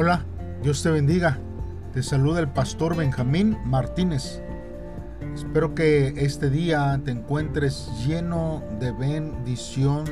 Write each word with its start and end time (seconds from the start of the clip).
Hola, 0.00 0.24
Dios 0.62 0.80
te 0.84 0.90
bendiga. 0.90 1.38
Te 1.92 2.04
saluda 2.04 2.38
el 2.38 2.46
pastor 2.46 2.94
Benjamín 2.94 3.58
Martínez. 3.64 4.40
Espero 5.34 5.74
que 5.74 6.14
este 6.24 6.50
día 6.50 7.00
te 7.04 7.10
encuentres 7.10 7.90
lleno 8.06 8.62
de 8.78 8.92
bendición 8.92 10.04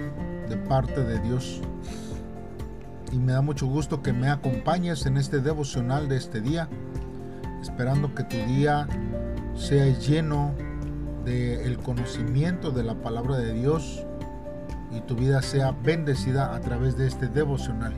de 0.49 0.57
parte 0.57 1.05
de 1.05 1.21
Dios. 1.21 1.61
Y 3.13 3.19
me 3.19 3.31
da 3.31 3.43
mucho 3.43 3.69
gusto 3.69 4.03
que 4.03 4.13
me 4.13 4.29
acompañes 4.29 5.07
en 5.07 5.19
este 5.19 5.39
devocional 5.39 6.09
de 6.09 6.17
este 6.17 6.41
día, 6.41 6.69
esperando 7.63 8.13
que 8.13 8.25
tu 8.25 8.39
día 8.39 8.89
sea 9.55 9.87
lleno 10.01 10.53
del 11.25 11.79
conocimiento 11.79 12.73
de 12.73 12.83
la 12.83 12.97
palabra 12.97 13.37
de 13.37 13.53
Dios 13.53 14.05
y 14.91 15.01
tu 15.03 15.15
vida 15.15 15.43
sea 15.43 15.71
bendecida 15.71 16.57
a 16.57 16.61
través 16.61 16.97
de 16.97 17.07
este 17.07 17.29
devocional. 17.29 17.95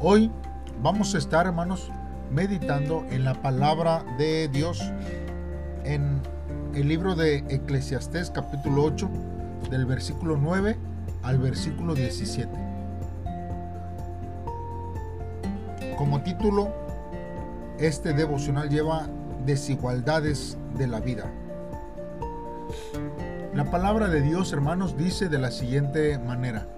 Hoy 0.00 0.30
vamos 0.80 1.16
a 1.16 1.18
estar, 1.18 1.46
hermanos, 1.46 1.90
meditando 2.30 3.04
en 3.10 3.24
la 3.24 3.34
palabra 3.34 4.04
de 4.16 4.46
Dios 4.46 4.80
en 5.82 6.20
el 6.72 6.86
libro 6.86 7.16
de 7.16 7.38
Eclesiastés 7.48 8.30
capítulo 8.30 8.84
8 8.84 9.10
del 9.72 9.86
versículo 9.86 10.36
9 10.36 10.76
al 11.24 11.38
versículo 11.38 11.96
17. 11.96 12.48
Como 15.96 16.22
título, 16.22 16.72
este 17.80 18.12
devocional 18.12 18.68
lleva 18.68 19.08
desigualdades 19.46 20.56
de 20.76 20.86
la 20.86 21.00
vida. 21.00 21.24
La 23.52 23.68
palabra 23.68 24.06
de 24.06 24.20
Dios, 24.20 24.52
hermanos, 24.52 24.96
dice 24.96 25.28
de 25.28 25.38
la 25.38 25.50
siguiente 25.50 26.20
manera. 26.20 26.68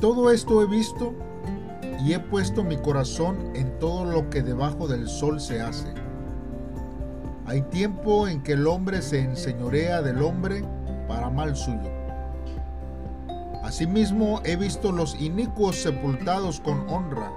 Todo 0.00 0.30
esto 0.30 0.62
he 0.62 0.66
visto 0.66 1.12
y 2.02 2.14
he 2.14 2.18
puesto 2.18 2.64
mi 2.64 2.78
corazón 2.78 3.36
en 3.54 3.78
todo 3.78 4.06
lo 4.06 4.30
que 4.30 4.42
debajo 4.42 4.88
del 4.88 5.06
sol 5.06 5.38
se 5.42 5.60
hace. 5.60 5.92
Hay 7.44 7.60
tiempo 7.62 8.26
en 8.26 8.42
que 8.42 8.52
el 8.52 8.66
hombre 8.66 9.02
se 9.02 9.20
enseñorea 9.20 10.00
del 10.00 10.22
hombre 10.22 10.64
para 11.06 11.28
mal 11.28 11.54
suyo. 11.54 11.90
Asimismo 13.62 14.40
he 14.44 14.56
visto 14.56 14.90
los 14.90 15.20
inicuos 15.20 15.76
sepultados 15.76 16.60
con 16.60 16.88
honra, 16.88 17.30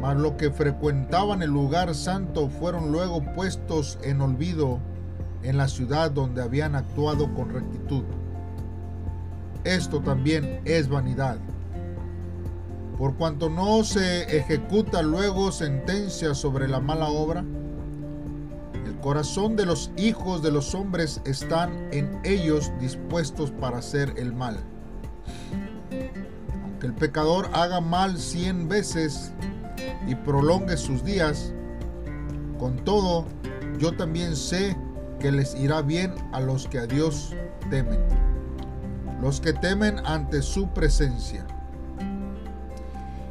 mas 0.00 0.16
los 0.18 0.34
que 0.34 0.52
frecuentaban 0.52 1.42
el 1.42 1.50
lugar 1.50 1.96
santo 1.96 2.48
fueron 2.48 2.92
luego 2.92 3.24
puestos 3.34 3.98
en 4.04 4.20
olvido 4.20 4.78
en 5.42 5.56
la 5.56 5.66
ciudad 5.66 6.12
donde 6.12 6.42
habían 6.42 6.76
actuado 6.76 7.34
con 7.34 7.48
rectitud 7.48 8.04
esto 9.64 10.00
también 10.00 10.60
es 10.64 10.88
vanidad. 10.88 11.38
Por 12.98 13.14
cuanto 13.14 13.48
no 13.48 13.82
se 13.82 14.36
ejecuta 14.36 15.02
luego 15.02 15.52
sentencia 15.52 16.34
sobre 16.34 16.68
la 16.68 16.80
mala 16.80 17.08
obra, 17.08 17.44
el 18.84 18.96
corazón 19.00 19.56
de 19.56 19.64
los 19.64 19.90
hijos 19.96 20.42
de 20.42 20.50
los 20.50 20.74
hombres 20.74 21.22
están 21.24 21.88
en 21.92 22.20
ellos 22.24 22.70
dispuestos 22.78 23.50
para 23.52 23.78
hacer 23.78 24.12
el 24.18 24.34
mal. 24.34 24.58
Aunque 26.62 26.86
el 26.86 26.92
pecador 26.92 27.48
haga 27.54 27.80
mal 27.80 28.18
cien 28.18 28.68
veces 28.68 29.32
y 30.06 30.14
prolongue 30.14 30.76
sus 30.76 31.02
días, 31.02 31.54
con 32.58 32.76
todo 32.84 33.24
yo 33.78 33.92
también 33.96 34.36
sé 34.36 34.76
que 35.20 35.32
les 35.32 35.54
irá 35.54 35.80
bien 35.80 36.12
a 36.32 36.40
los 36.40 36.66
que 36.66 36.80
a 36.80 36.86
Dios 36.86 37.34
temen 37.70 38.19
los 39.20 39.40
que 39.40 39.52
temen 39.52 40.04
ante 40.06 40.42
su 40.42 40.68
presencia, 40.68 41.46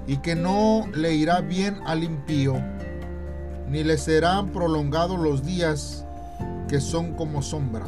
y 0.05 0.17
que 0.17 0.35
no 0.35 0.87
le 0.93 1.13
irá 1.13 1.41
bien 1.41 1.79
al 1.85 2.03
impío, 2.03 2.55
ni 3.67 3.83
le 3.83 3.97
serán 3.97 4.49
prolongados 4.49 5.19
los 5.19 5.43
días 5.43 6.05
que 6.67 6.79
son 6.79 7.13
como 7.13 7.41
sombra, 7.41 7.85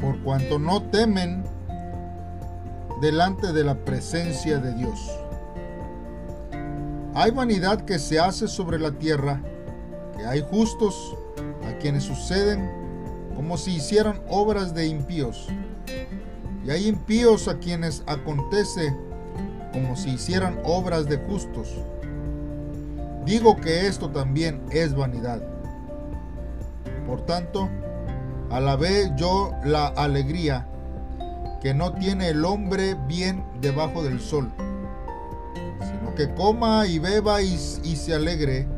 por 0.00 0.18
cuanto 0.20 0.58
no 0.58 0.82
temen 0.82 1.44
delante 3.00 3.52
de 3.52 3.64
la 3.64 3.76
presencia 3.76 4.58
de 4.58 4.74
Dios. 4.74 5.10
Hay 7.14 7.30
vanidad 7.30 7.84
que 7.84 7.98
se 7.98 8.18
hace 8.18 8.46
sobre 8.48 8.78
la 8.78 8.92
tierra, 8.92 9.40
que 10.16 10.24
hay 10.24 10.44
justos 10.48 11.16
a 11.68 11.76
quienes 11.78 12.04
suceden 12.04 12.70
como 13.34 13.56
si 13.56 13.76
hicieran 13.76 14.20
obras 14.28 14.74
de 14.74 14.86
impíos 14.86 15.48
y 16.68 16.70
hay 16.70 16.86
impíos 16.86 17.48
a 17.48 17.58
quienes 17.58 18.02
acontece 18.06 18.94
como 19.72 19.96
si 19.96 20.10
hicieran 20.10 20.60
obras 20.64 21.06
de 21.06 21.16
justos. 21.16 21.74
Digo 23.24 23.56
que 23.56 23.86
esto 23.86 24.10
también 24.10 24.60
es 24.70 24.94
vanidad. 24.94 25.40
Por 27.06 27.24
tanto, 27.24 27.70
alabé 28.50 29.10
yo 29.16 29.54
la 29.64 29.86
alegría 29.86 30.68
que 31.62 31.72
no 31.72 31.94
tiene 31.94 32.28
el 32.28 32.44
hombre 32.44 32.96
bien 33.06 33.42
debajo 33.62 34.02
del 34.02 34.20
sol, 34.20 34.52
sino 35.80 36.14
que 36.14 36.34
coma 36.34 36.86
y 36.86 36.98
beba 36.98 37.40
y, 37.40 37.54
y 37.82 37.96
se 37.96 38.14
alegre, 38.14 38.68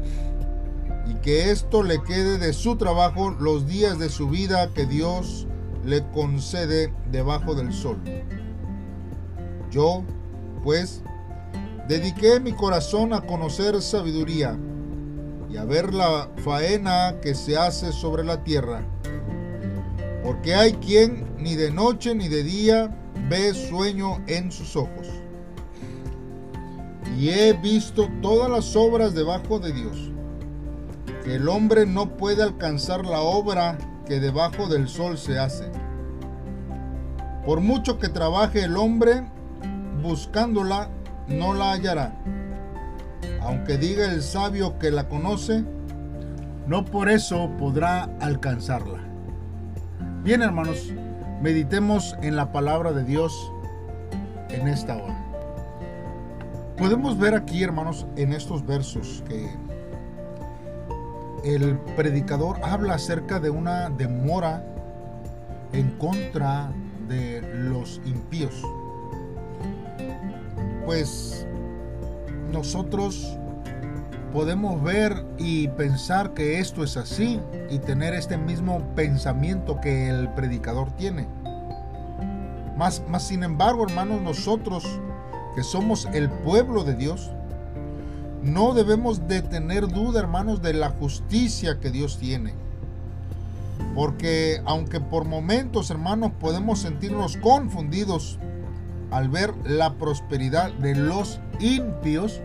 y 1.09 1.15
que 1.15 1.51
esto 1.51 1.83
le 1.83 2.01
quede 2.05 2.39
de 2.39 2.53
su 2.53 2.77
trabajo 2.77 3.31
los 3.31 3.67
días 3.67 3.99
de 3.99 4.11
su 4.11 4.29
vida 4.29 4.71
que 4.75 4.87
Dios 4.87 5.49
le 5.85 6.07
concede 6.11 6.93
debajo 7.11 7.55
del 7.55 7.73
sol. 7.73 7.99
Yo, 9.71 10.03
pues, 10.63 11.03
dediqué 11.89 12.41
mi 12.41 12.53
corazón 12.53 13.13
a 13.13 13.23
conocer 13.23 13.81
sabiduría 13.81 14.59
y 15.51 15.57
a 15.57 15.65
ver 15.65 15.93
la 15.93 16.31
faena 16.45 17.17
que 17.21 17.35
se 17.35 17.57
hace 17.57 17.93
sobre 17.93 18.25
la 18.25 18.45
tierra. 18.45 18.83
Porque 20.23 20.55
hay 20.55 20.75
quien 20.75 21.27
ni 21.39 21.57
de 21.57 21.71
noche 21.71 22.15
ni 22.15 22.29
de 22.29 22.43
día 22.43 22.97
ve 23.29 23.55
sueño 23.55 24.23
en 24.27 24.53
sus 24.53 24.77
ojos. 24.77 25.09
Y 27.19 27.31
he 27.31 27.53
visto 27.53 28.09
todas 28.23 28.51
las 28.51 28.77
obras 28.77 29.15
debajo 29.15 29.59
de 29.59 29.73
Dios, 29.73 30.11
que 31.25 31.37
el 31.37 31.49
hombre 31.49 31.87
no 31.87 32.17
puede 32.17 32.43
alcanzar 32.43 33.05
la 33.05 33.21
obra 33.21 33.79
que 34.11 34.19
debajo 34.19 34.67
del 34.67 34.89
sol 34.89 35.17
se 35.19 35.39
hace. 35.39 35.71
Por 37.47 37.61
mucho 37.61 38.01
que 38.01 38.09
trabaje 38.09 38.65
el 38.65 38.77
hombre 38.77 39.23
buscándola, 40.03 40.89
no 41.29 41.55
la 41.55 41.71
hallará. 41.71 42.17
Aunque 43.41 43.79
diga 43.79 44.07
el 44.07 44.21
sabio 44.21 44.81
que 44.81 44.91
la 44.91 45.09
conoce, 45.09 45.65
no 46.67 46.85
por 46.85 47.09
eso 47.09 47.53
podrá 47.57 48.11
alcanzarla. 48.21 48.99
Bien 50.25 50.43
hermanos, 50.43 50.93
meditemos 51.41 52.17
en 52.21 52.35
la 52.35 52.51
palabra 52.51 52.91
de 52.91 53.05
Dios 53.05 53.33
en 54.49 54.67
esta 54.67 54.97
hora. 54.97 55.25
Podemos 56.77 57.17
ver 57.17 57.37
aquí, 57.37 57.63
hermanos, 57.63 58.09
en 58.17 58.33
estos 58.33 58.67
versos 58.67 59.23
que 59.29 59.49
el 61.45 61.79
predicador 61.97 62.59
habla 62.63 62.95
acerca 62.95 63.41
de 63.41 63.51
una 63.51 63.91
demora 63.91 64.65
en 65.73 65.91
contra 65.99 66.71
de 67.09 67.43
los 67.55 68.01
impíos. 68.05 68.63
Pues 70.85 71.47
nosotros 72.53 73.37
podemos 74.33 74.83
ver 74.83 75.25
y 75.39 75.69
pensar 75.69 76.35
que 76.35 76.61
esto 76.61 76.85
es 76.85 76.97
así 76.97 77.41
y 77.69 77.79
tener 77.79 78.15
este 78.15 78.37
mismo 78.37 78.81
pensamiento 78.95 79.81
que 79.81 80.09
el 80.09 80.29
predicador 80.31 80.91
tiene. 80.93 81.27
Más, 82.77 83.03
más 83.09 83.25
sin 83.25 83.43
embargo, 83.43 83.85
hermanos, 83.85 84.21
nosotros 84.23 84.85
que 85.55 85.63
somos 85.63 86.07
el 86.13 86.31
pueblo 86.31 86.85
de 86.85 86.95
Dios, 86.95 87.33
no 88.43 88.73
debemos 88.75 89.29
de 89.29 89.43
tener 89.43 89.89
duda, 89.89 90.21
hermanos, 90.21 90.63
de 90.63 90.73
la 90.73 90.91
justicia 90.91 91.79
que 91.79 91.91
Dios 91.91 92.19
tiene. 92.19 92.55
Porque 93.95 94.63
aunque 94.65 95.01
por 95.01 95.25
momentos, 95.25 95.91
hermanos, 95.91 96.33
podemos 96.39 96.81
sentirnos 96.81 97.37
confundidos 97.37 98.39
al 99.11 99.29
ver 99.29 99.53
la 99.65 99.95
prosperidad 99.95 100.73
de 100.75 100.95
los 100.95 101.41
impios, 101.59 102.41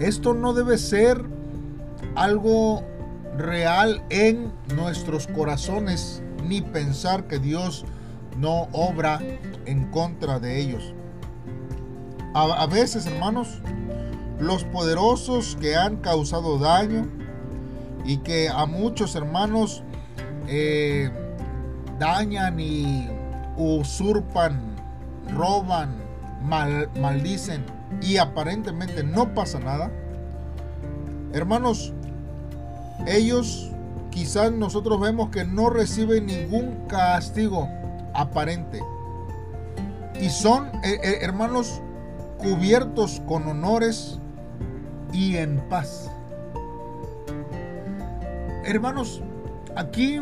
esto 0.00 0.34
no 0.34 0.52
debe 0.52 0.78
ser 0.78 1.24
algo 2.14 2.82
real 3.36 4.02
en 4.10 4.52
nuestros 4.76 5.26
corazones, 5.26 6.22
ni 6.46 6.60
pensar 6.60 7.26
que 7.26 7.38
Dios 7.38 7.84
no 8.38 8.68
obra 8.72 9.20
en 9.66 9.90
contra 9.90 10.38
de 10.38 10.60
ellos. 10.60 10.94
A, 12.34 12.44
a 12.44 12.66
veces, 12.66 13.06
hermanos, 13.06 13.60
los 14.42 14.64
poderosos 14.64 15.56
que 15.60 15.76
han 15.76 15.98
causado 15.98 16.58
daño 16.58 17.06
y 18.04 18.18
que 18.18 18.48
a 18.48 18.66
muchos 18.66 19.14
hermanos 19.14 19.84
eh, 20.48 21.10
dañan 22.00 22.58
y 22.58 23.08
usurpan, 23.56 24.74
roban 25.32 25.94
mal, 26.42 26.90
maldicen 27.00 27.64
y 28.00 28.16
aparentemente 28.16 29.04
no 29.04 29.32
pasa 29.32 29.60
nada, 29.60 29.92
hermanos, 31.32 31.92
ellos 33.06 33.70
quizás 34.10 34.50
nosotros 34.50 35.00
vemos 35.00 35.30
que 35.30 35.44
no 35.44 35.70
reciben 35.70 36.26
ningún 36.26 36.88
castigo 36.88 37.68
aparente. 38.12 38.80
Y 40.20 40.30
son, 40.30 40.66
eh, 40.84 40.98
eh, 41.02 41.18
hermanos, 41.22 41.80
cubiertos 42.38 43.22
con 43.26 43.46
honores 43.46 44.18
y 45.12 45.36
en 45.36 45.58
paz. 45.68 46.10
Hermanos, 48.64 49.22
aquí 49.76 50.20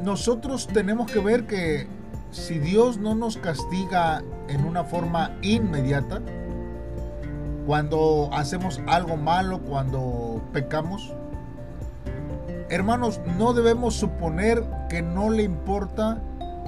nosotros 0.00 0.66
tenemos 0.66 1.10
que 1.10 1.20
ver 1.20 1.46
que 1.46 1.86
si 2.30 2.58
Dios 2.58 2.98
no 2.98 3.14
nos 3.14 3.36
castiga 3.36 4.22
en 4.48 4.64
una 4.64 4.84
forma 4.84 5.36
inmediata, 5.42 6.20
cuando 7.66 8.30
hacemos 8.32 8.80
algo 8.86 9.16
malo, 9.16 9.60
cuando 9.60 10.42
pecamos, 10.52 11.14
hermanos, 12.70 13.20
no 13.38 13.52
debemos 13.52 13.94
suponer 13.94 14.64
que 14.88 15.02
no 15.02 15.30
le 15.30 15.42
importa 15.42 16.20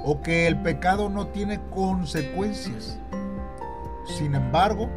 o 0.05 0.21
que 0.21 0.47
el 0.47 0.61
pecado 0.61 1.09
no 1.09 1.27
tiene 1.27 1.59
consecuencias. 1.71 2.99
Sin 4.05 4.35
embargo, 4.35 4.87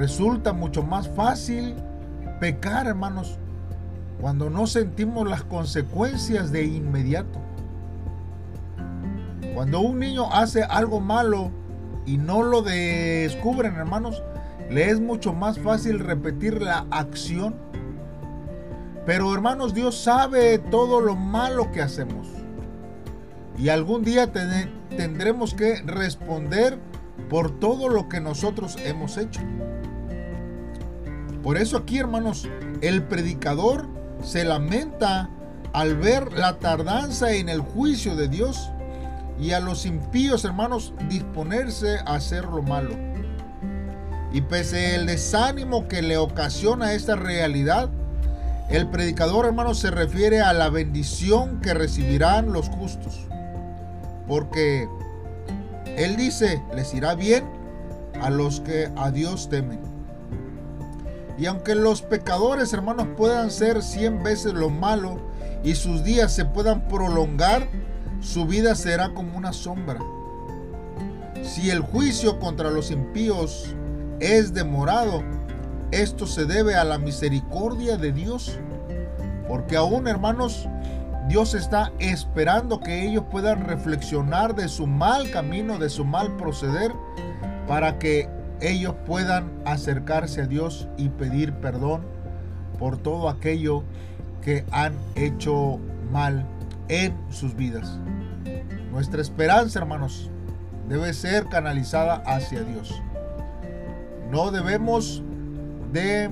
resulta 0.00 0.54
mucho 0.54 0.82
más 0.82 1.10
fácil 1.10 1.74
pecar, 2.40 2.86
hermanos, 2.86 3.36
cuando 4.18 4.48
no 4.48 4.66
sentimos 4.66 5.28
las 5.28 5.42
consecuencias 5.42 6.50
de 6.50 6.64
inmediato. 6.64 7.38
Cuando 9.54 9.80
un 9.80 9.98
niño 9.98 10.32
hace 10.32 10.62
algo 10.62 11.00
malo 11.00 11.50
y 12.06 12.16
no 12.16 12.42
lo 12.42 12.62
descubren, 12.62 13.74
hermanos, 13.74 14.22
le 14.70 14.88
es 14.88 15.00
mucho 15.00 15.34
más 15.34 15.58
fácil 15.58 15.98
repetir 15.98 16.62
la 16.62 16.86
acción. 16.90 17.54
Pero 19.04 19.34
hermanos, 19.34 19.74
Dios 19.74 20.00
sabe 20.02 20.56
todo 20.56 21.02
lo 21.02 21.14
malo 21.14 21.72
que 21.72 21.82
hacemos. 21.82 22.26
Y 23.58 23.68
algún 23.68 24.02
día 24.02 24.32
tendremos 24.32 25.52
que 25.52 25.82
responder 25.82 26.78
por 27.28 27.60
todo 27.60 27.90
lo 27.90 28.08
que 28.08 28.20
nosotros 28.20 28.78
hemos 28.82 29.18
hecho. 29.18 29.42
Por 31.42 31.56
eso 31.56 31.78
aquí, 31.78 31.98
hermanos, 31.98 32.48
el 32.82 33.02
predicador 33.02 33.88
se 34.22 34.44
lamenta 34.44 35.30
al 35.72 35.96
ver 35.96 36.32
la 36.32 36.58
tardanza 36.58 37.32
en 37.32 37.48
el 37.48 37.60
juicio 37.60 38.16
de 38.16 38.28
Dios 38.28 38.70
y 39.40 39.52
a 39.52 39.60
los 39.60 39.86
impíos, 39.86 40.44
hermanos, 40.44 40.92
disponerse 41.08 41.98
a 42.04 42.16
hacer 42.16 42.44
lo 42.44 42.62
malo. 42.62 42.94
Y 44.32 44.42
pese 44.42 44.94
el 44.94 45.06
desánimo 45.06 45.88
que 45.88 46.02
le 46.02 46.18
ocasiona 46.18 46.92
esta 46.92 47.16
realidad, 47.16 47.88
el 48.68 48.88
predicador, 48.88 49.46
hermanos, 49.46 49.78
se 49.80 49.90
refiere 49.90 50.42
a 50.42 50.52
la 50.52 50.68
bendición 50.68 51.60
que 51.60 51.74
recibirán 51.74 52.52
los 52.52 52.68
justos. 52.68 53.26
Porque 54.28 54.86
él 55.96 56.16
dice, 56.16 56.62
les 56.76 56.94
irá 56.94 57.14
bien 57.14 57.44
a 58.20 58.30
los 58.30 58.60
que 58.60 58.88
a 58.96 59.10
Dios 59.10 59.48
temen. 59.48 59.89
Y 61.40 61.46
aunque 61.46 61.74
los 61.74 62.02
pecadores, 62.02 62.74
hermanos, 62.74 63.08
puedan 63.16 63.50
ser 63.50 63.82
cien 63.82 64.22
veces 64.22 64.52
lo 64.52 64.68
malo 64.68 65.16
y 65.64 65.74
sus 65.74 66.04
días 66.04 66.34
se 66.34 66.44
puedan 66.44 66.86
prolongar, 66.86 67.66
su 68.20 68.44
vida 68.44 68.74
será 68.74 69.14
como 69.14 69.38
una 69.38 69.54
sombra. 69.54 69.98
Si 71.42 71.70
el 71.70 71.80
juicio 71.80 72.38
contra 72.38 72.70
los 72.70 72.90
impíos 72.90 73.74
es 74.20 74.52
demorado, 74.52 75.22
esto 75.92 76.26
se 76.26 76.44
debe 76.44 76.74
a 76.74 76.84
la 76.84 76.98
misericordia 76.98 77.96
de 77.96 78.12
Dios. 78.12 78.58
Porque 79.48 79.78
aún, 79.78 80.08
hermanos, 80.08 80.68
Dios 81.26 81.54
está 81.54 81.90
esperando 82.00 82.80
que 82.80 83.06
ellos 83.06 83.24
puedan 83.30 83.66
reflexionar 83.66 84.54
de 84.54 84.68
su 84.68 84.86
mal 84.86 85.30
camino, 85.30 85.78
de 85.78 85.88
su 85.88 86.04
mal 86.04 86.36
proceder, 86.36 86.92
para 87.66 87.98
que 87.98 88.28
ellos 88.60 88.94
puedan 89.06 89.50
acercarse 89.64 90.42
a 90.42 90.46
Dios 90.46 90.88
y 90.96 91.08
pedir 91.08 91.52
perdón 91.54 92.02
por 92.78 92.98
todo 92.98 93.28
aquello 93.28 93.82
que 94.42 94.64
han 94.70 94.94
hecho 95.14 95.78
mal 96.10 96.44
en 96.88 97.14
sus 97.30 97.54
vidas. 97.56 97.98
Nuestra 98.90 99.22
esperanza, 99.22 99.78
hermanos, 99.78 100.30
debe 100.88 101.12
ser 101.12 101.46
canalizada 101.46 102.22
hacia 102.26 102.62
Dios. 102.62 103.00
No 104.30 104.50
debemos 104.50 105.22
de 105.92 106.30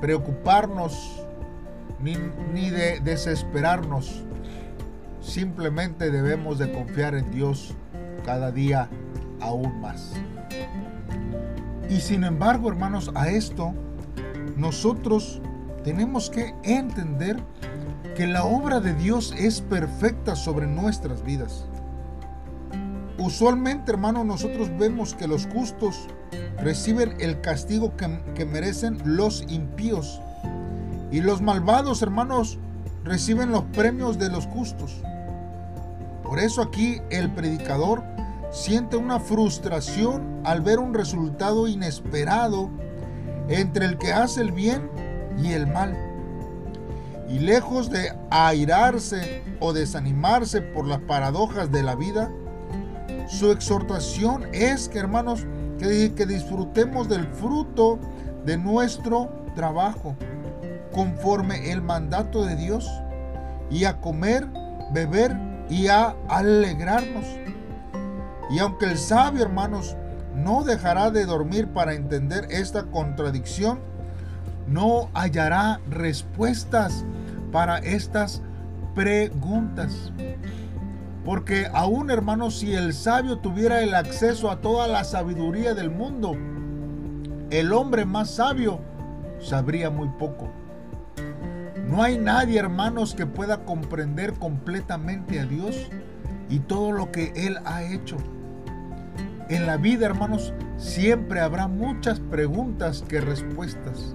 preocuparnos 0.00 1.26
ni, 2.00 2.16
ni, 2.54 2.70
de 2.70 3.00
desesperarnos. 3.00 4.24
Simplemente 5.20 6.10
debemos 6.10 6.58
de 6.58 6.72
confiar 6.72 7.14
en 7.14 7.30
Dios 7.30 7.74
cada 8.24 8.50
día 8.50 8.88
aún 9.40 9.80
más. 9.80 10.12
Y 11.88 12.00
sin 12.00 12.24
embargo, 12.24 12.68
hermanos, 12.68 13.10
a 13.14 13.28
esto 13.28 13.74
nosotros 14.56 15.40
tenemos 15.84 16.30
que 16.30 16.54
entender 16.62 17.36
que 18.16 18.26
la 18.26 18.44
obra 18.44 18.80
de 18.80 18.94
Dios 18.94 19.34
es 19.38 19.60
perfecta 19.60 20.36
sobre 20.36 20.66
nuestras 20.66 21.22
vidas. 21.22 21.66
Usualmente, 23.18 23.92
hermanos, 23.92 24.24
nosotros 24.24 24.70
vemos 24.78 25.14
que 25.14 25.26
los 25.26 25.46
justos 25.46 26.08
reciben 26.58 27.16
el 27.20 27.40
castigo 27.40 27.96
que, 27.96 28.22
que, 28.34 28.44
merecen 28.44 28.98
los 29.04 29.44
impíos. 29.48 30.20
Y 31.10 31.20
los 31.20 31.42
malvados, 31.42 32.02
hermanos, 32.02 32.58
reciben 33.04 33.50
los 33.50 33.64
premios 33.64 34.18
de 34.18 34.30
los 34.30 34.46
justos. 34.46 35.02
Por 36.22 36.38
eso 36.38 36.62
aquí 36.62 37.00
el 37.10 37.30
predicador 37.30 38.02
siente 38.50 38.96
una 38.96 39.20
frustración 39.20 40.40
al 40.44 40.60
ver 40.60 40.78
un 40.78 40.94
resultado 40.94 41.68
inesperado 41.68 42.68
entre 43.48 43.86
el 43.86 43.98
que 43.98 44.12
hace 44.12 44.40
el 44.40 44.52
bien 44.52 44.90
y 45.42 45.52
el 45.52 45.66
mal. 45.66 45.96
Y 47.28 47.38
lejos 47.38 47.90
de 47.90 48.12
airarse 48.30 49.42
o 49.60 49.72
desanimarse 49.72 50.62
por 50.62 50.86
las 50.86 51.00
paradojas 51.00 51.70
de 51.70 51.82
la 51.82 51.94
vida, 51.94 52.30
su 53.28 53.52
exhortación 53.52 54.46
es 54.52 54.88
que, 54.88 54.98
hermanos, 54.98 55.46
que, 55.78 56.12
que 56.14 56.26
disfrutemos 56.26 57.08
del 57.08 57.26
fruto 57.28 58.00
de 58.44 58.56
nuestro 58.56 59.30
trabajo, 59.54 60.16
conforme 60.92 61.70
el 61.70 61.82
mandato 61.82 62.44
de 62.44 62.56
Dios, 62.56 62.90
y 63.70 63.84
a 63.84 64.00
comer, 64.00 64.48
beber 64.92 65.36
y 65.68 65.86
a 65.86 66.16
alegrarnos 66.28 67.24
y 68.50 68.58
aunque 68.58 68.86
el 68.86 68.98
sabio, 68.98 69.42
hermanos, 69.42 69.96
no 70.34 70.64
dejará 70.64 71.10
de 71.10 71.24
dormir 71.24 71.68
para 71.68 71.94
entender 71.94 72.46
esta 72.50 72.84
contradicción, 72.84 73.78
no 74.66 75.08
hallará 75.14 75.80
respuestas 75.88 77.04
para 77.52 77.78
estas 77.78 78.42
preguntas. 78.94 80.12
Porque 81.24 81.68
aún, 81.72 82.10
hermanos, 82.10 82.58
si 82.58 82.74
el 82.74 82.92
sabio 82.92 83.38
tuviera 83.38 83.82
el 83.82 83.94
acceso 83.94 84.50
a 84.50 84.60
toda 84.60 84.88
la 84.88 85.04
sabiduría 85.04 85.74
del 85.74 85.90
mundo, 85.90 86.36
el 87.50 87.72
hombre 87.72 88.04
más 88.04 88.30
sabio 88.30 88.80
sabría 89.40 89.90
muy 89.90 90.08
poco. 90.08 90.48
No 91.86 92.02
hay 92.02 92.18
nadie, 92.18 92.58
hermanos, 92.58 93.14
que 93.14 93.26
pueda 93.26 93.64
comprender 93.64 94.34
completamente 94.34 95.40
a 95.40 95.44
Dios 95.44 95.88
y 96.48 96.60
todo 96.60 96.92
lo 96.92 97.10
que 97.10 97.32
Él 97.34 97.58
ha 97.64 97.82
hecho. 97.82 98.16
En 99.50 99.66
la 99.66 99.78
vida, 99.78 100.06
hermanos, 100.06 100.54
siempre 100.76 101.40
habrá 101.40 101.66
muchas 101.66 102.20
preguntas 102.20 103.04
que 103.08 103.20
respuestas. 103.20 104.14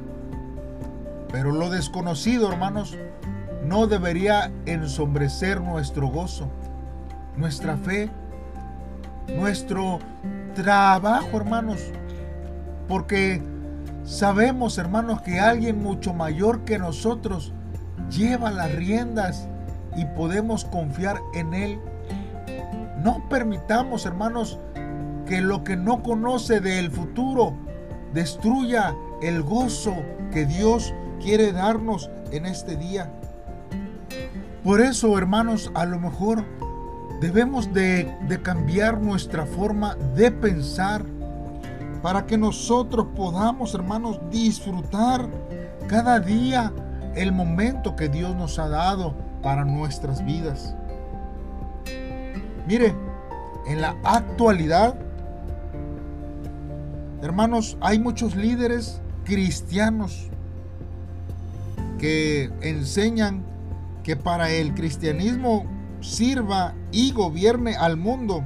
Pero 1.29 1.51
lo 1.51 1.69
desconocido, 1.69 2.49
hermanos, 2.49 2.97
no 3.67 3.85
debería 3.85 4.53
ensombrecer 4.65 5.59
nuestro 5.59 6.07
gozo, 6.07 6.47
nuestra 7.35 7.75
fe, 7.75 8.09
nuestro 9.35 9.99
trabajo, 10.53 11.35
hermanos. 11.35 11.81
Porque 12.87 13.43
sabemos, 14.05 14.77
hermanos, 14.77 15.21
que 15.21 15.41
alguien 15.41 15.83
mucho 15.83 16.13
mayor 16.13 16.61
que 16.63 16.79
nosotros 16.79 17.51
lleva 18.09 18.51
las 18.51 18.73
riendas 18.73 19.49
y 19.97 20.05
podemos 20.05 20.63
confiar 20.63 21.17
en 21.33 21.53
Él. 21.53 21.79
No 23.03 23.27
permitamos, 23.27 24.05
hermanos, 24.05 24.59
que 25.25 25.41
lo 25.41 25.63
que 25.63 25.75
no 25.75 26.03
conoce 26.03 26.59
del 26.59 26.91
futuro 26.91 27.53
destruya 28.13 28.95
el 29.21 29.41
gozo 29.41 29.95
que 30.31 30.45
Dios 30.45 30.93
quiere 31.21 31.51
darnos 31.51 32.09
en 32.31 32.45
este 32.45 32.75
día. 32.75 33.11
Por 34.63 34.81
eso, 34.81 35.17
hermanos, 35.17 35.71
a 35.75 35.85
lo 35.85 35.99
mejor 35.99 36.43
debemos 37.21 37.73
de, 37.73 38.15
de 38.27 38.41
cambiar 38.41 39.01
nuestra 39.01 39.45
forma 39.45 39.95
de 40.15 40.31
pensar 40.31 41.03
para 42.01 42.25
que 42.25 42.37
nosotros 42.37 43.07
podamos, 43.15 43.73
hermanos, 43.73 44.19
disfrutar 44.29 45.27
cada 45.87 46.19
día 46.19 46.71
el 47.15 47.31
momento 47.31 47.95
que 47.95 48.09
Dios 48.09 48.35
nos 48.35 48.59
ha 48.59 48.67
dado 48.67 49.15
para 49.41 49.65
nuestras 49.65 50.23
vidas. 50.25 50.75
Mire, 52.67 52.95
en 53.67 53.81
la 53.81 53.95
actualidad, 54.03 54.95
hermanos, 57.25 57.77
hay 57.81 57.99
muchos 57.99 58.35
líderes 58.35 59.01
cristianos 59.23 60.29
que 61.97 62.51
enseñan 62.61 63.43
que 64.03 64.15
para 64.15 64.51
el 64.51 64.75
cristianismo 64.75 65.65
sirva 66.01 66.75
y 66.91 67.11
gobierne 67.11 67.75
al 67.75 67.97
mundo, 67.97 68.43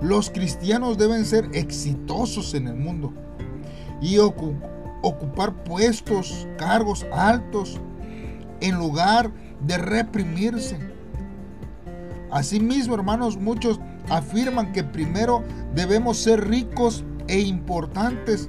los 0.00 0.30
cristianos 0.30 0.98
deben 0.98 1.24
ser 1.24 1.48
exitosos 1.52 2.54
en 2.54 2.68
el 2.68 2.76
mundo 2.76 3.12
y 4.00 4.18
ocupar 4.18 5.64
puestos, 5.64 6.46
cargos 6.56 7.04
altos, 7.12 7.80
en 8.60 8.76
lugar 8.76 9.32
de 9.66 9.78
reprimirse. 9.78 10.78
Asimismo, 12.30 12.94
hermanos, 12.94 13.36
muchos 13.36 13.80
afirman 14.08 14.72
que 14.72 14.84
primero 14.84 15.42
debemos 15.74 16.18
ser 16.18 16.46
ricos 16.48 17.04
e 17.28 17.40
importantes 17.40 18.48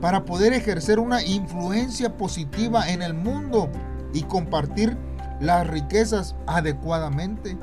para 0.00 0.24
poder 0.24 0.52
ejercer 0.52 0.98
una 0.98 1.22
influencia 1.22 2.16
positiva 2.16 2.88
en 2.88 3.02
el 3.02 3.14
mundo 3.14 3.70
y 4.12 4.22
compartir 4.22 4.96
las 5.40 5.66
riquezas 5.66 6.36
adecuadamente. 6.46 7.56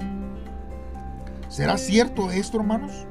¿Será 1.50 1.78
cierto 1.78 2.32
esto, 2.32 2.58
hermanos? 2.58 3.06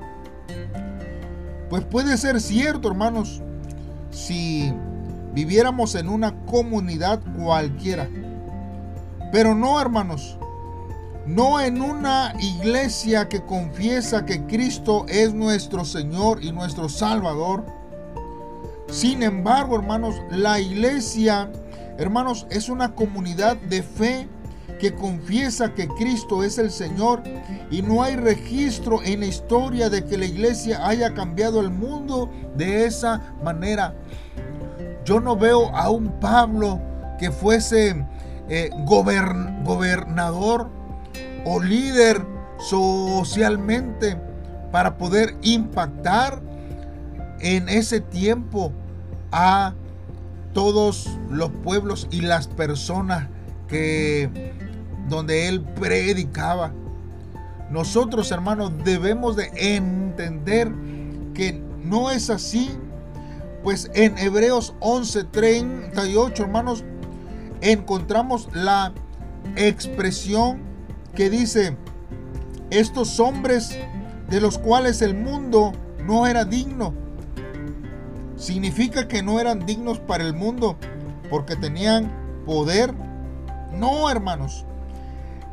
Pues 1.69 1.85
puede 1.85 2.16
ser 2.16 2.40
cierto, 2.40 2.88
hermanos, 2.88 3.42
si 4.11 4.73
viviéramos 5.33 5.95
en 5.95 6.09
una 6.09 6.35
comunidad 6.47 7.21
cualquiera. 7.38 8.09
Pero 9.30 9.54
no, 9.54 9.80
hermanos, 9.80 10.38
no 11.34 11.60
en 11.60 11.80
una 11.80 12.34
iglesia 12.40 13.28
que 13.28 13.40
confiesa 13.40 14.26
que 14.26 14.44
Cristo 14.46 15.06
es 15.08 15.32
nuestro 15.32 15.84
Señor 15.84 16.42
y 16.42 16.50
nuestro 16.50 16.88
Salvador. 16.88 17.64
Sin 18.88 19.22
embargo, 19.22 19.76
hermanos, 19.76 20.16
la 20.30 20.58
iglesia, 20.58 21.49
hermanos, 21.99 22.49
es 22.50 22.68
una 22.68 22.96
comunidad 22.96 23.56
de 23.56 23.84
fe 23.84 24.28
que 24.80 24.92
confiesa 24.92 25.72
que 25.72 25.87
Cristo 25.87 26.42
es 26.42 26.58
el 26.58 26.72
Señor 26.72 27.22
y 27.70 27.82
no 27.82 28.02
hay 28.02 28.16
registro 28.16 29.00
en 29.04 29.20
la 29.20 29.26
historia 29.26 29.88
de 29.88 30.04
que 30.04 30.18
la 30.18 30.25
iglesia 30.25 30.84
haya 30.84 31.14
cambiado 31.14 31.60
el 31.60 31.70
mundo 31.70 32.28
de 32.56 32.87
esa 32.87 33.34
manera. 33.44 33.94
Yo 35.04 35.20
no 35.20 35.37
veo 35.37 35.68
a 35.76 35.90
un 35.90 36.18
Pablo 36.18 36.80
que 37.20 37.30
fuese 37.30 38.04
eh, 38.49 38.70
gobernador 38.84 40.79
o 41.44 41.61
líder 41.61 42.25
socialmente 42.59 44.16
para 44.70 44.97
poder 44.97 45.37
impactar 45.42 46.40
en 47.40 47.68
ese 47.68 48.00
tiempo 48.00 48.73
a 49.32 49.75
todos 50.52 51.09
los 51.30 51.50
pueblos 51.50 52.06
y 52.11 52.20
las 52.20 52.49
personas 52.49 53.28
que 53.68 54.52
donde 55.09 55.49
él 55.49 55.62
predicaba. 55.62 56.73
Nosotros, 57.70 58.30
hermanos, 58.32 58.73
debemos 58.85 59.37
de 59.37 59.50
entender 59.54 60.73
que 61.35 61.62
no 61.82 62.11
es 62.11 62.30
así. 62.30 62.70
Pues 63.62 63.90
en 63.94 64.18
Hebreos 64.18 64.75
11:38, 64.80 66.40
hermanos, 66.40 66.85
encontramos 67.61 68.49
la 68.52 68.92
expresión 69.56 70.69
que 71.14 71.30
dice, 71.30 71.76
estos 72.70 73.18
hombres 73.20 73.76
de 74.28 74.40
los 74.40 74.58
cuales 74.58 75.02
el 75.02 75.14
mundo 75.14 75.72
no 76.06 76.26
era 76.26 76.44
digno. 76.44 76.94
Significa 78.36 79.08
que 79.08 79.22
no 79.22 79.40
eran 79.40 79.66
dignos 79.66 79.98
para 79.98 80.24
el 80.24 80.34
mundo 80.34 80.76
porque 81.28 81.56
tenían 81.56 82.10
poder. 82.46 82.94
No, 83.72 84.08
hermanos. 84.10 84.64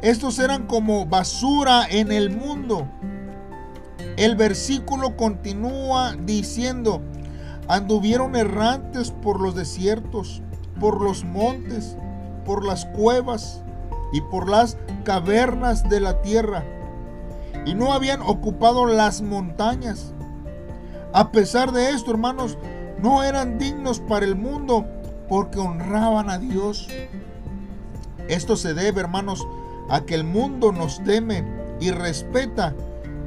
Estos 0.02 0.38
eran 0.40 0.68
como 0.68 1.06
basura 1.06 1.86
en 1.90 2.12
el 2.12 2.30
mundo. 2.36 2.88
El 4.16 4.36
versículo 4.36 5.18
continúa 5.18 6.16
diciendo, 6.16 7.02
anduvieron 7.68 8.36
errantes 8.36 9.12
por 9.12 9.42
los 9.42 9.56
desiertos, 9.56 10.42
por 10.80 11.02
los 11.02 11.24
montes, 11.24 11.98
por 12.46 12.66
las 12.66 12.86
cuevas 12.86 13.64
y 14.12 14.22
por 14.22 14.50
las 14.50 14.78
cavernas 15.04 15.90
de 15.90 16.00
la 16.00 16.22
tierra, 16.22 16.64
y 17.66 17.74
no 17.74 17.94
habían 17.94 18.22
ocupado 18.22 18.86
las 18.86 19.22
montañas. 19.22 20.14
A 21.14 21.32
pesar 21.32 21.72
de 21.72 21.92
esto, 21.92 22.12
hermanos, 22.12 22.58
no 23.02 23.24
eran 23.24 23.58
dignos 23.58 24.00
para 24.00 24.26
el 24.26 24.36
mundo 24.36 24.86
porque 25.28 25.60
honraban 25.60 26.30
a 26.30 26.38
Dios. 26.38 26.88
Esto 28.28 28.56
se 28.56 28.74
debe, 28.74 29.02
hermanos, 29.02 29.48
a 29.90 30.02
que 30.02 30.16
el 30.16 30.24
mundo 30.24 30.72
nos 30.72 31.04
teme 31.04 31.44
y 31.80 31.92
respeta 31.92 32.74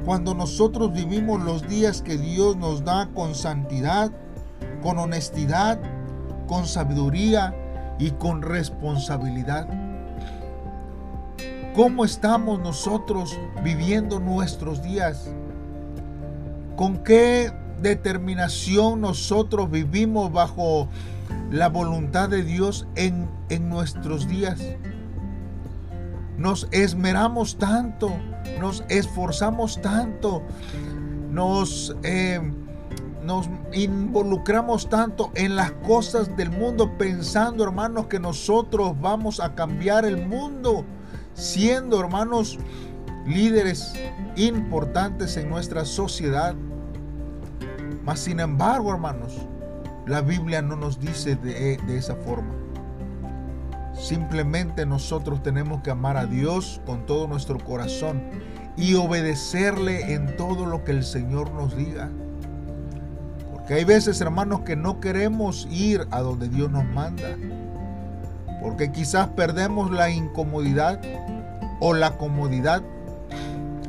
cuando 0.05 0.33
nosotros 0.33 0.93
vivimos 0.93 1.41
los 1.41 1.67
días 1.67 2.01
que 2.01 2.17
Dios 2.17 2.57
nos 2.57 2.83
da 2.83 3.09
con 3.13 3.35
santidad, 3.35 4.11
con 4.81 4.97
honestidad, 4.97 5.79
con 6.47 6.65
sabiduría 6.65 7.55
y 7.99 8.11
con 8.11 8.41
responsabilidad. 8.41 9.67
¿Cómo 11.75 12.05
estamos 12.05 12.59
nosotros 12.59 13.37
viviendo 13.63 14.19
nuestros 14.19 14.81
días? 14.83 15.29
¿Con 16.75 17.03
qué 17.03 17.51
determinación 17.81 19.01
nosotros 19.01 19.71
vivimos 19.71 20.31
bajo 20.31 20.87
la 21.49 21.69
voluntad 21.69 22.29
de 22.29 22.43
Dios 22.43 22.87
en, 22.95 23.29
en 23.49 23.69
nuestros 23.69 24.27
días? 24.27 24.59
nos 26.41 26.67
esmeramos 26.71 27.57
tanto, 27.57 28.11
nos 28.59 28.83
esforzamos 28.89 29.79
tanto, 29.81 30.41
nos, 31.29 31.95
eh, 32.03 32.41
nos 33.23 33.47
involucramos 33.71 34.89
tanto 34.89 35.31
en 35.35 35.55
las 35.55 35.71
cosas 35.71 36.35
del 36.35 36.49
mundo 36.49 36.97
pensando, 36.97 37.63
hermanos, 37.63 38.07
que 38.07 38.19
nosotros 38.19 38.99
vamos 38.99 39.39
a 39.39 39.53
cambiar 39.53 40.03
el 40.03 40.25
mundo, 40.25 40.83
siendo, 41.33 41.99
hermanos, 41.99 42.59
líderes 43.25 43.93
importantes 44.35 45.37
en 45.37 45.49
nuestra 45.49 45.85
sociedad. 45.85 46.55
Mas, 48.03 48.19
sin 48.19 48.39
embargo, 48.39 48.91
hermanos, 48.91 49.47
la 50.05 50.21
Biblia 50.21 50.61
no 50.61 50.75
nos 50.75 50.99
dice 50.99 51.35
de, 51.35 51.79
esa 51.95 52.15
forma. 52.15 52.53
Simplemente 53.93 54.85
nosotros 54.85 55.43
tenemos 55.43 55.81
que 55.83 55.91
amar 55.91 56.17
a 56.17 56.25
Dios 56.25 56.81
con 56.85 57.05
todo 57.05 57.27
nuestro 57.27 57.59
corazón 57.59 58.23
y 58.75 58.95
obedecerle 58.95 60.13
en 60.13 60.35
todo 60.37 60.65
lo 60.65 60.83
que 60.83 60.91
el 60.91 61.03
Señor 61.03 61.51
nos 61.51 61.75
diga. 61.75 62.09
Porque 63.51 63.75
hay 63.75 63.83
veces, 63.83 64.19
hermanos, 64.21 64.61
que 64.61 64.75
no 64.75 64.99
queremos 64.99 65.67
ir 65.69 66.07
a 66.09 66.21
donde 66.21 66.49
Dios 66.49 66.71
nos 66.71 66.85
manda. 66.85 67.37
Porque 68.61 68.91
quizás 68.91 69.27
perdemos 69.29 69.91
la 69.91 70.09
incomodidad 70.09 71.01
o 71.79 71.93
la 71.93 72.17
comodidad 72.17 72.83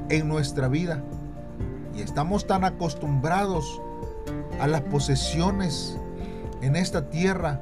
en 0.08 0.28
nuestra 0.28 0.68
vida. 0.68 1.02
Y 1.94 2.00
estamos 2.00 2.46
tan 2.46 2.64
acostumbrados 2.64 3.80
a 4.60 4.66
las 4.66 4.80
posesiones 4.82 5.98
en 6.62 6.76
esta 6.76 7.10
tierra 7.10 7.60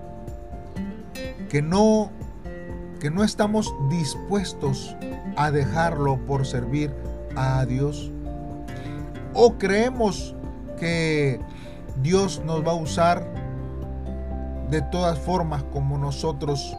que 1.49 1.63
no 1.63 2.11
que 3.01 3.11
no 3.11 3.25
estamos 3.25 3.75
dispuestos 3.89 4.95
a 5.37 5.51
dejarlo 5.51 6.19
por 6.27 6.47
servir 6.47 6.95
a 7.35 7.65
Dios. 7.65 8.13
O 9.33 9.55
creemos 9.55 10.37
que 10.79 11.41
Dios 12.03 12.43
nos 12.45 12.65
va 12.65 12.73
a 12.73 12.75
usar 12.75 13.27
de 14.69 14.83
todas 14.83 15.19
formas 15.19 15.63
como 15.73 15.97
nosotros 15.97 16.77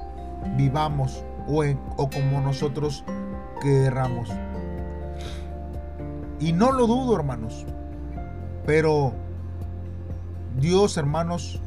vivamos 0.56 1.24
o, 1.48 1.64
o 1.98 2.10
como 2.10 2.42
nosotros 2.42 3.04
querramos. 3.62 4.30
Y 6.40 6.54
no 6.54 6.72
lo 6.72 6.88
dudo, 6.88 7.16
hermanos. 7.16 7.66
Pero 8.66 9.14
Dios, 10.60 10.98
hermanos, 10.98 11.62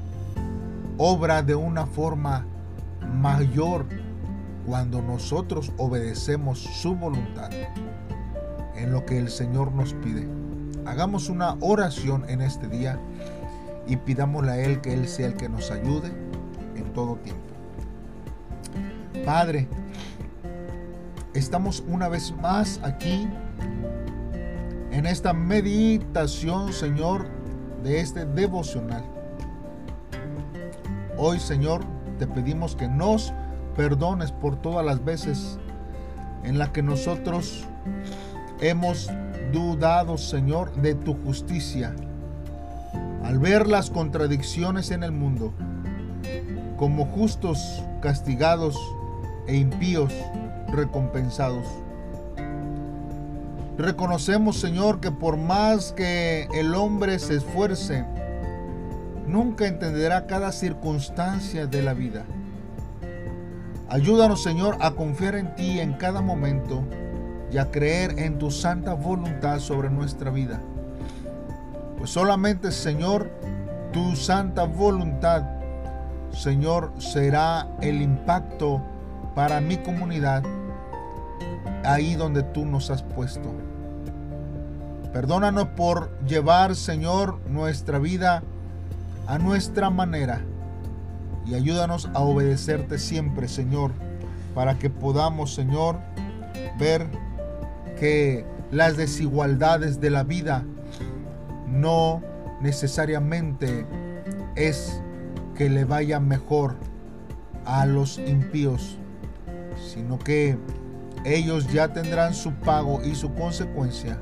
obra 0.98 1.42
de 1.42 1.54
una 1.54 1.86
forma 1.86 2.46
mayor 3.20 3.86
cuando 4.66 5.02
nosotros 5.02 5.72
obedecemos 5.76 6.58
su 6.58 6.94
voluntad 6.94 7.50
en 8.74 8.92
lo 8.92 9.04
que 9.04 9.18
el 9.18 9.28
Señor 9.28 9.72
nos 9.72 9.94
pide. 9.94 10.26
Hagamos 10.86 11.28
una 11.28 11.56
oración 11.60 12.28
en 12.28 12.40
este 12.40 12.68
día 12.68 12.98
y 13.86 13.96
pidámosle 13.96 14.52
a 14.52 14.58
Él 14.58 14.80
que 14.80 14.94
Él 14.94 15.08
sea 15.08 15.26
el 15.26 15.34
que 15.34 15.48
nos 15.48 15.70
ayude 15.70 16.12
en 16.76 16.92
todo 16.92 17.16
tiempo. 17.16 17.53
Padre, 19.24 19.66
estamos 21.32 21.82
una 21.88 22.08
vez 22.08 22.34
más 22.42 22.78
aquí 22.82 23.26
en 24.90 25.06
esta 25.06 25.32
meditación, 25.32 26.74
Señor, 26.74 27.26
de 27.82 28.00
este 28.00 28.26
devocional. 28.26 29.02
Hoy, 31.16 31.40
Señor, 31.40 31.80
te 32.18 32.26
pedimos 32.26 32.76
que 32.76 32.86
nos 32.86 33.32
perdones 33.74 34.30
por 34.30 34.56
todas 34.56 34.84
las 34.84 35.02
veces 35.02 35.58
en 36.42 36.58
las 36.58 36.68
que 36.70 36.82
nosotros 36.82 37.64
hemos 38.60 39.10
dudado, 39.54 40.18
Señor, 40.18 40.70
de 40.82 40.94
tu 40.94 41.14
justicia. 41.24 41.96
Al 43.22 43.38
ver 43.38 43.68
las 43.68 43.88
contradicciones 43.88 44.90
en 44.90 45.02
el 45.02 45.12
mundo, 45.12 45.54
como 46.76 47.06
justos 47.06 47.82
castigados 48.02 48.78
e 49.46 49.56
impíos 49.56 50.12
recompensados. 50.72 51.66
Reconocemos, 53.76 54.60
Señor, 54.60 55.00
que 55.00 55.10
por 55.10 55.36
más 55.36 55.92
que 55.92 56.48
el 56.54 56.74
hombre 56.74 57.18
se 57.18 57.36
esfuerce, 57.36 58.04
nunca 59.26 59.66
entenderá 59.66 60.26
cada 60.26 60.52
circunstancia 60.52 61.66
de 61.66 61.82
la 61.82 61.92
vida. 61.92 62.24
Ayúdanos, 63.88 64.42
Señor, 64.42 64.76
a 64.80 64.92
confiar 64.92 65.34
en 65.34 65.54
ti 65.56 65.80
en 65.80 65.94
cada 65.94 66.20
momento 66.20 66.84
y 67.50 67.58
a 67.58 67.70
creer 67.70 68.18
en 68.18 68.38
tu 68.38 68.50
santa 68.50 68.94
voluntad 68.94 69.58
sobre 69.58 69.90
nuestra 69.90 70.30
vida. 70.30 70.60
Pues 71.98 72.10
solamente, 72.10 72.70
Señor, 72.70 73.30
tu 73.92 74.14
santa 74.16 74.64
voluntad, 74.64 75.44
Señor, 76.32 76.92
será 76.98 77.68
el 77.80 78.02
impacto 78.02 78.82
para 79.34 79.60
mi 79.60 79.76
comunidad 79.78 80.42
ahí 81.84 82.14
donde 82.14 82.42
tú 82.42 82.64
nos 82.64 82.90
has 82.90 83.02
puesto. 83.02 83.52
Perdónanos 85.12 85.68
por 85.76 86.18
llevar, 86.26 86.74
Señor, 86.74 87.40
nuestra 87.48 87.98
vida 87.98 88.42
a 89.26 89.38
nuestra 89.38 89.90
manera 89.90 90.40
y 91.46 91.54
ayúdanos 91.54 92.08
a 92.14 92.20
obedecerte 92.20 92.98
siempre, 92.98 93.48
Señor, 93.48 93.92
para 94.54 94.78
que 94.78 94.90
podamos, 94.90 95.54
Señor, 95.54 95.98
ver 96.78 97.06
que 97.98 98.44
las 98.70 98.96
desigualdades 98.96 100.00
de 100.00 100.10
la 100.10 100.24
vida 100.24 100.64
no 101.68 102.22
necesariamente 102.60 103.86
es 104.56 105.00
que 105.54 105.68
le 105.68 105.84
vaya 105.84 106.18
mejor 106.18 106.76
a 107.64 107.86
los 107.86 108.18
impíos, 108.18 108.98
sino 109.76 110.18
que 110.18 110.58
ellos 111.24 111.72
ya 111.72 111.92
tendrán 111.92 112.34
su 112.34 112.52
pago 112.52 113.00
y 113.04 113.14
su 113.14 113.32
consecuencia. 113.34 114.18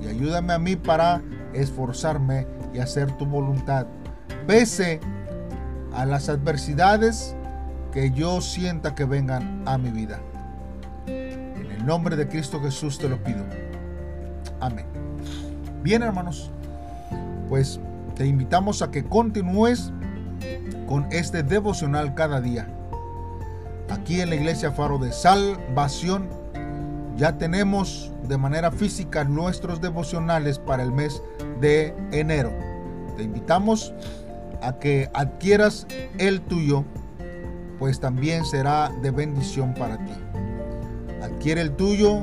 Y 0.00 0.06
ayúdame 0.06 0.52
a 0.52 0.58
mí 0.58 0.76
para 0.76 1.22
esforzarme 1.52 2.46
y 2.72 2.78
hacer 2.78 3.10
tu 3.12 3.26
voluntad, 3.26 3.86
pese 4.46 5.00
a 5.92 6.04
las 6.04 6.28
adversidades 6.28 7.34
que 7.92 8.10
yo 8.10 8.40
sienta 8.40 8.94
que 8.94 9.04
vengan 9.04 9.62
a 9.66 9.78
mi 9.78 9.90
vida. 9.90 10.20
En 11.06 11.66
el 11.70 11.86
nombre 11.86 12.16
de 12.16 12.28
Cristo 12.28 12.60
Jesús 12.60 12.98
te 12.98 13.08
lo 13.08 13.22
pido. 13.22 13.44
Amén. 14.60 14.86
Bien, 15.82 16.02
hermanos, 16.02 16.50
pues 17.48 17.80
te 18.14 18.26
invitamos 18.26 18.82
a 18.82 18.90
que 18.90 19.04
continúes 19.04 19.92
con 20.86 21.06
este 21.10 21.42
devocional 21.42 22.14
cada 22.14 22.40
día. 22.40 22.68
Aquí 23.90 24.20
en 24.20 24.30
la 24.30 24.36
iglesia 24.36 24.70
Faro 24.70 24.98
de 24.98 25.12
Salvación 25.12 26.28
ya 27.16 27.38
tenemos 27.38 28.12
de 28.28 28.36
manera 28.36 28.70
física 28.70 29.24
nuestros 29.24 29.80
devocionales 29.80 30.58
para 30.58 30.82
el 30.82 30.92
mes 30.92 31.22
de 31.60 31.94
enero. 32.12 32.52
Te 33.16 33.22
invitamos 33.22 33.94
a 34.62 34.78
que 34.78 35.10
adquieras 35.14 35.86
el 36.18 36.42
tuyo, 36.42 36.84
pues 37.78 37.98
también 37.98 38.44
será 38.44 38.90
de 39.02 39.10
bendición 39.10 39.74
para 39.74 39.96
ti. 39.98 40.12
Adquiere 41.22 41.62
el 41.62 41.72
tuyo, 41.72 42.20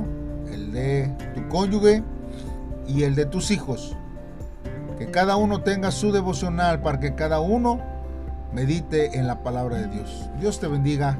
el 0.51 0.71
de 0.71 1.12
tu 1.34 1.47
cónyuge 1.49 2.04
y 2.88 3.04
el 3.04 3.15
de 3.15 3.25
tus 3.25 3.51
hijos. 3.51 3.97
Que 4.97 5.12
cada 5.12 5.36
uno 5.36 5.62
tenga 5.62 5.91
su 5.91 6.12
devocional 6.12 6.82
para 6.82 6.99
que 6.99 7.15
cada 7.15 7.39
uno 7.39 7.82
medite 8.54 9.17
en 9.17 9.28
la 9.28 9.43
palabra 9.43 9.78
de 9.78 9.88
Dios. 9.88 10.30
Dios 10.39 10.60
te 10.60 10.67
bendiga. 10.67 11.19